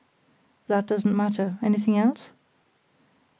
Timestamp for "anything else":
1.61-2.31